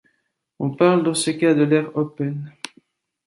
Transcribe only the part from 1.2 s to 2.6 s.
cas de l’ère Open.